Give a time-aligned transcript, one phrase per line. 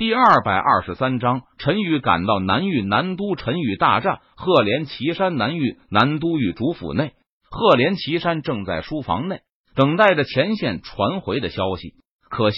[0.00, 5.36] 第二百二十三章，陈宇赶到南域南都，陈宇大战赫连岐山。
[5.36, 7.12] 南域南都狱主府内，
[7.50, 9.40] 赫连岐山正在书房内
[9.74, 11.96] 等待着前线传回的消息。
[12.30, 12.56] 可惜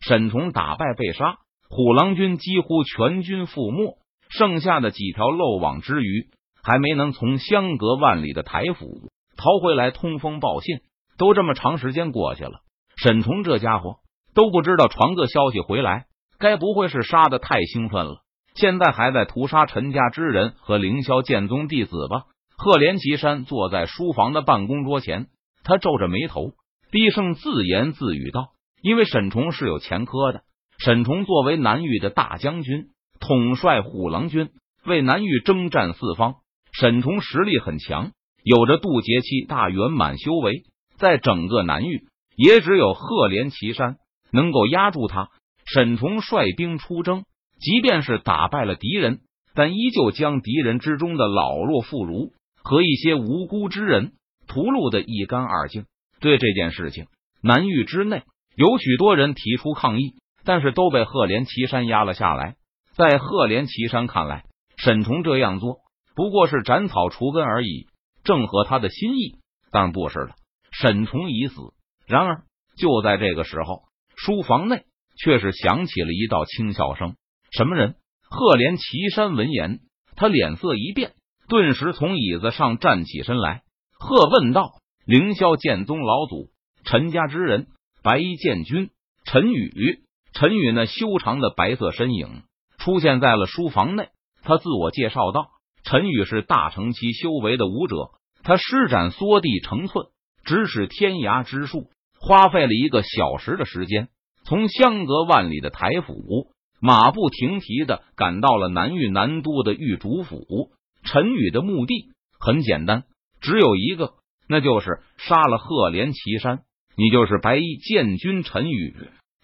[0.00, 1.34] 沈崇打败被杀，
[1.68, 3.98] 虎狼军几乎全军覆没，
[4.30, 6.28] 剩下的几条漏网之鱼
[6.62, 10.78] 还没能从相隔万里的台府逃回来通风报信。
[11.18, 12.60] 都这么长时间过去了，
[12.96, 13.96] 沈崇这家伙
[14.34, 16.06] 都不知道传个消息回来。
[16.38, 18.22] 该不会是杀的太兴奋了？
[18.54, 22.24] 现在还在屠杀陈家之人和凌霄剑宗弟子吧？
[22.56, 25.26] 赫连岐山坐在书房的办公桌前，
[25.64, 26.52] 他皱着眉头，
[26.90, 28.48] 低声自言自语道
[28.82, 30.42] ：“因为沈崇是有前科的。
[30.78, 34.50] 沈崇作为南域的大将军，统帅虎狼军，
[34.84, 36.36] 为南域征战四方。
[36.72, 38.12] 沈崇实力很强，
[38.44, 40.62] 有着渡劫期大圆满修为，
[40.98, 43.96] 在整个南域，也只有赫连岐山
[44.32, 45.30] 能够压住他。”
[45.70, 47.24] 沈崇率兵出征，
[47.60, 49.20] 即便是打败了敌人，
[49.54, 54.12] 但依旧将敌人之中的老弱妇孺和一些无辜之人
[54.46, 55.84] 屠戮的一干二净。
[56.20, 57.06] 对这件事情，
[57.42, 58.22] 南域之内
[58.56, 62.56] 有许多人提出抗议，但是都被赫连岐山压了下来。
[62.94, 64.44] 在赫连岐山看来，
[64.78, 65.80] 沈崇这样做
[66.16, 67.88] 不过是斩草除根而已，
[68.24, 69.36] 正合他的心意。
[69.70, 70.30] 但不是的，
[70.72, 71.60] 沈崇已死。
[72.06, 72.44] 然而
[72.78, 73.82] 就在这个时候，
[74.16, 74.84] 书房内。
[75.18, 77.16] 却是响起了一道轻笑声。
[77.50, 77.96] 什么人？
[78.30, 79.80] 赫连岐山闻言，
[80.14, 81.14] 他脸色一变，
[81.48, 83.62] 顿时从椅子上站起身来，
[83.98, 84.72] 喝问道
[85.06, 86.50] ：“凌霄剑宗老祖，
[86.84, 87.68] 陈家之人，
[88.02, 88.90] 白衣剑君
[89.24, 90.00] 陈宇。”
[90.34, 92.42] 陈宇那修长的白色身影
[92.76, 94.10] 出现在了书房内。
[94.42, 95.48] 他自我介绍道
[95.82, 98.10] ：“陈宇是大成期修为的武者，
[98.44, 100.06] 他施展缩地成寸，
[100.44, 104.08] 咫尺天涯之术，花费了一个小时的时间。”
[104.48, 110.70] 从相隔万里的台府，马不停蹄的赶到了南域南都的御主府。
[111.04, 113.04] 陈宇的目的很简单，
[113.42, 114.14] 只有一个，
[114.48, 116.60] 那就是杀了赫连岐山。
[116.96, 118.94] 你就是白衣剑君陈宇，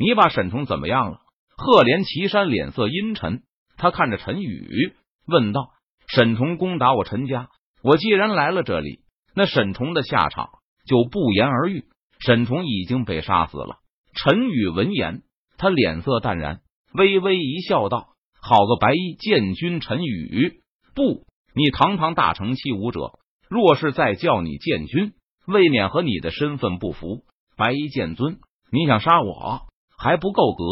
[0.00, 1.20] 你把沈崇怎么样了？
[1.56, 3.44] 赫连岐山脸色阴沉，
[3.76, 4.94] 他看着陈宇
[5.28, 5.70] 问道
[6.12, 7.50] ：“沈崇攻打我陈家，
[7.84, 8.98] 我既然来了这里，
[9.32, 10.48] 那沈崇的下场
[10.88, 11.84] 就不言而喻。
[12.18, 13.76] 沈崇已经被杀死了。”
[14.20, 15.22] 陈宇闻言，
[15.58, 16.60] 他脸色淡然，
[16.92, 18.08] 微微一笑，道
[18.42, 20.60] ：“好个白衣剑君陈宇！
[20.96, 21.24] 不，
[21.54, 23.12] 你堂堂大成期武者，
[23.48, 25.12] 若是再叫你剑君，
[25.46, 27.22] 未免和你的身份不符。
[27.56, 28.40] 白衣剑尊，
[28.72, 30.64] 你想杀我还不够格！”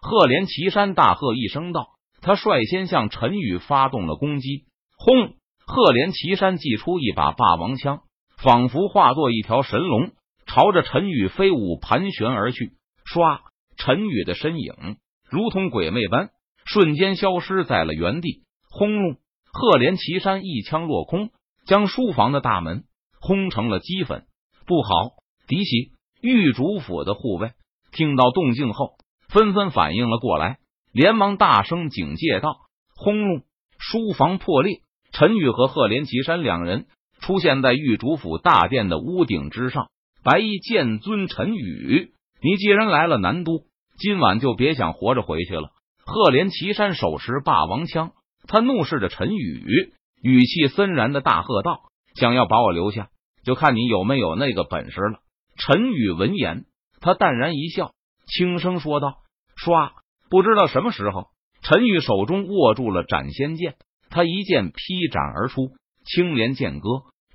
[0.00, 1.88] 赫连岐山大喝一声道
[2.22, 4.64] ：“他率先向陈宇发动了攻击。”
[4.96, 5.34] 轰！
[5.66, 8.00] 赫连岐山祭出一把霸王枪，
[8.38, 10.12] 仿佛化作一条神龙，
[10.46, 12.72] 朝着陈宇飞舞盘旋而去。
[13.16, 13.40] 唰！
[13.78, 14.98] 陈宇的身影
[15.30, 16.28] 如同鬼魅般
[16.66, 18.42] 瞬间消失在了原地。
[18.68, 19.16] 轰隆！
[19.50, 21.30] 赫连岐山一枪落空，
[21.64, 22.84] 将书房的大门
[23.18, 24.26] 轰成了齑粉。
[24.66, 25.12] 不好！
[25.48, 25.92] 敌袭！
[26.20, 27.52] 狱主府的护卫
[27.90, 30.58] 听到动静后，纷纷反应了过来，
[30.92, 32.58] 连忙大声警戒道
[32.94, 33.44] ：“轰隆！”
[33.78, 36.86] 书房破裂，陈宇和赫连岐山两人
[37.20, 39.88] 出现在狱主府大殿的屋顶之上。
[40.22, 42.12] 白衣剑尊陈宇。
[42.42, 43.64] 你既然来了南都，
[43.98, 45.70] 今晚就别想活着回去了。
[46.04, 48.12] 赫连岐山手持霸王枪，
[48.46, 49.92] 他怒视着陈宇，
[50.22, 51.80] 语气森然的大喝道
[52.14, 53.08] ：“想要把我留下，
[53.44, 55.18] 就看你有没有那个本事了。”
[55.58, 56.66] 陈宇闻言，
[57.00, 57.92] 他淡然一笑，
[58.26, 59.16] 轻声说道
[59.56, 59.92] ：“唰！”
[60.28, 61.28] 不知道什么时候，
[61.62, 63.76] 陈宇手中握住了斩仙剑，
[64.10, 65.70] 他一剑劈斩而出，
[66.04, 66.88] 青莲剑歌。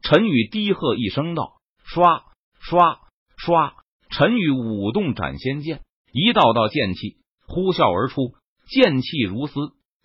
[0.03, 1.53] 陈宇低喝一声道
[1.93, 2.21] ：“唰
[2.61, 2.97] 唰
[3.37, 3.73] 唰！”
[4.11, 5.79] 陈宇舞动斩仙剑，
[6.11, 7.15] 一道道剑气
[7.47, 8.33] 呼啸而出，
[8.67, 9.53] 剑气如丝，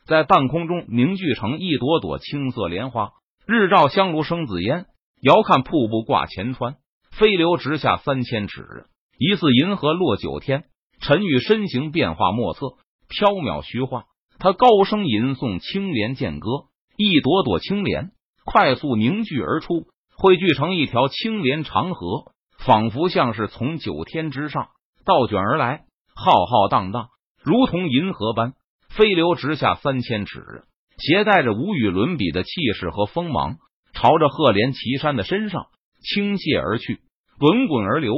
[0.06, 3.11] 在半空中凝聚成一朵朵青色莲花。
[3.49, 4.87] 日照香炉生紫烟，
[5.21, 6.77] 遥看瀑布挂前川，
[7.11, 8.87] 飞流直下三千尺，
[9.19, 10.67] 疑似银河落九天。
[11.00, 12.75] 陈宇身形变化莫测，
[13.09, 14.05] 飘渺虚化。
[14.38, 16.49] 他高声吟诵青莲剑歌，
[16.97, 18.12] 一朵朵青莲
[18.44, 22.32] 快速凝聚而出，汇聚成一条青莲长河。
[22.66, 24.70] 仿佛像是从九天之上
[25.04, 25.84] 倒卷而来，
[26.16, 27.10] 浩浩荡荡，
[27.40, 28.54] 如同银河般
[28.90, 30.64] 飞流直下三千尺，
[30.98, 33.58] 携带着无与伦比的气势和锋芒，
[33.92, 35.66] 朝着赫连岐山的身上
[36.02, 36.98] 倾泻而去，
[37.38, 38.12] 滚滚而流，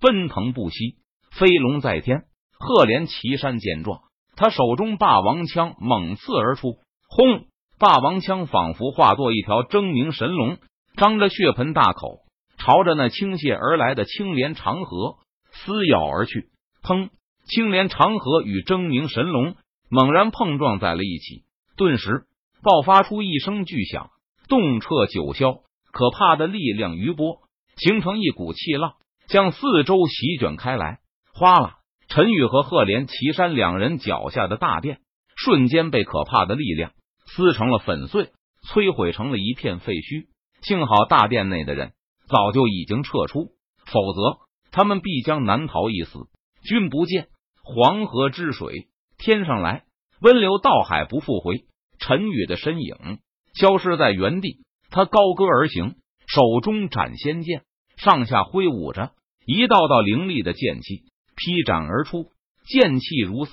[0.00, 0.96] 奔腾不息，
[1.30, 2.24] 飞龙在天。
[2.58, 4.00] 赫连岐山见状，
[4.34, 6.78] 他手中霸王枪猛刺而出，
[7.08, 7.46] 轰！
[7.78, 10.58] 霸王枪仿佛化作一条狰狞神龙，
[10.96, 12.18] 张着血盆大口。
[12.64, 15.16] 朝着那倾泻而来的青莲长河
[15.50, 16.48] 撕咬而去，
[16.82, 17.10] 砰！
[17.44, 19.56] 青莲长河与狰狞神龙
[19.90, 21.42] 猛然碰撞在了一起，
[21.76, 22.22] 顿时
[22.62, 24.10] 爆发出一声巨响，
[24.48, 25.62] 动彻九霄。
[25.90, 27.40] 可怕的力量余波
[27.76, 28.94] 形成一股气浪，
[29.28, 31.00] 向四周席卷开来。
[31.34, 31.76] 哗啦！
[32.08, 35.00] 陈宇和赫连岐山两人脚下的大殿
[35.36, 36.92] 瞬间被可怕的力量
[37.26, 38.30] 撕成了粉碎，
[38.68, 40.28] 摧毁成了一片废墟。
[40.62, 41.92] 幸好大殿内的人
[42.28, 43.52] 早就已经撤出，
[43.86, 44.38] 否则
[44.70, 46.18] 他们必将难逃一死。
[46.62, 47.28] 君不见
[47.62, 48.88] 黄河之水
[49.18, 49.84] 天上来，
[50.20, 51.64] 温流到海不复回。
[51.98, 53.18] 陈宇的身影
[53.54, 54.64] 消失在原地。
[54.90, 55.94] 他高歌而行，
[56.26, 57.62] 手中斩仙剑，
[57.96, 59.12] 上下挥舞着
[59.46, 61.04] 一道道凌厉的剑气
[61.34, 62.30] 劈斩而出，
[62.66, 63.52] 剑气如丝，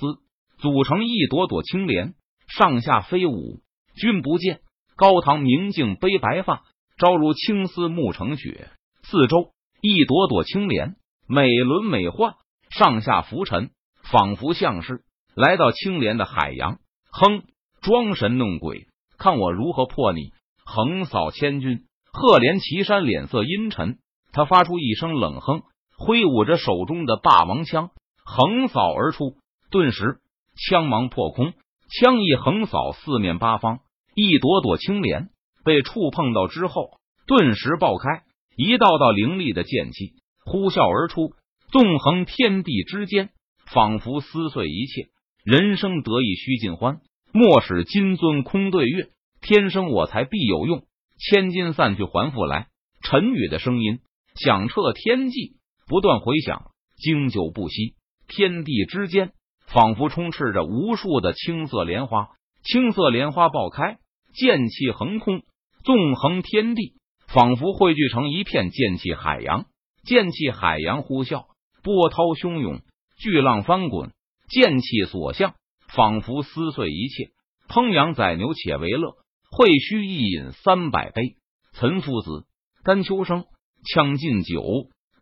[0.58, 2.14] 组成一朵朵青莲，
[2.46, 3.60] 上下飞舞。
[3.96, 4.60] 君不见
[4.96, 6.62] 高堂明镜悲白发，
[7.00, 8.68] 朝如青丝暮成雪。
[9.04, 12.34] 四周一朵朵青莲，美轮美奂，
[12.68, 13.70] 上下浮沉，
[14.02, 15.00] 仿佛像是
[15.34, 16.76] 来到青莲的海洋。
[17.10, 17.44] 哼，
[17.80, 18.86] 装神弄鬼，
[19.16, 20.32] 看我如何破你！
[20.62, 23.96] 横扫千军，赫连岐山脸色阴沉，
[24.30, 25.62] 他发出一声冷哼，
[25.96, 27.92] 挥舞着手中的霸王枪，
[28.26, 29.36] 横扫而出。
[29.70, 30.18] 顿时，
[30.54, 31.54] 枪芒破空，
[31.88, 33.78] 枪意横扫四面八方。
[34.14, 35.30] 一朵朵青莲
[35.64, 38.22] 被触碰到之后，顿时爆开，
[38.56, 40.14] 一道道凌厉的剑气
[40.44, 41.34] 呼啸而出，
[41.70, 43.30] 纵横天地之间，
[43.66, 45.08] 仿佛撕碎一切。
[45.44, 47.00] 人生得意须尽欢，
[47.32, 49.10] 莫使金樽空对月。
[49.40, 50.84] 天生我材必有用，
[51.18, 52.68] 千金散去还复来。
[53.02, 54.00] 陈宇的声音
[54.34, 57.94] 响彻天际，不断回响，经久不息。
[58.28, 59.32] 天地之间
[59.66, 62.28] 仿佛充斥着无数的青色莲花，
[62.62, 63.98] 青色莲花爆开，
[64.34, 65.42] 剑气横空，
[65.82, 66.94] 纵横天地，
[67.28, 69.66] 仿佛汇聚成一片剑气海洋。
[70.04, 71.46] 剑气海洋呼啸，
[71.82, 72.80] 波涛汹涌，
[73.18, 74.12] 巨浪翻滚，
[74.48, 75.54] 剑气所向，
[75.88, 77.30] 仿佛撕碎一切，
[77.68, 79.14] 烹羊宰牛且为乐。
[79.50, 81.34] 会须一饮三百杯，
[81.72, 82.46] 岑夫子，
[82.84, 83.44] 丹丘生，
[83.92, 84.62] 将进酒，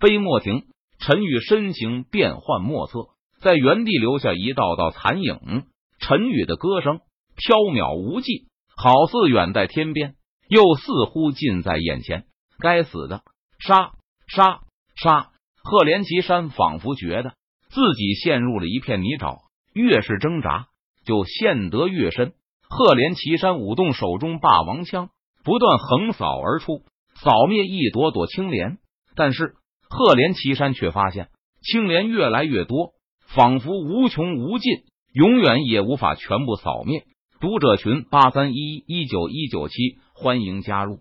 [0.01, 0.65] 杯莫停。
[1.01, 5.65] 陈宇身形变幻莫测，在原地留下一道道残影。
[6.01, 7.01] 陈宇的歌声
[7.37, 10.15] 飘渺无际，好似远在天边，
[10.49, 12.25] 又似乎近在眼前。
[12.59, 13.23] 该死的，
[13.59, 13.93] 杀
[14.27, 14.61] 杀
[14.97, 15.31] 杀！
[15.63, 17.35] 赫连岐山仿佛觉得
[17.69, 19.43] 自己陷入了一片泥沼，
[19.73, 20.67] 越是挣扎，
[21.05, 22.33] 就陷得越深。
[22.69, 25.11] 赫连岐山舞动手中霸王枪，
[25.45, 26.83] 不断横扫而出，
[27.15, 28.79] 扫灭一朵朵青莲。
[29.15, 29.55] 但是
[29.89, 31.29] 赫连岐山却发现
[31.63, 32.93] 青莲越来越多，
[33.27, 34.73] 仿佛无穷无尽，
[35.13, 37.05] 永远也无法全部扫灭。
[37.41, 39.75] 读者群八三一一九一九七，
[40.21, 40.99] 欢迎加入。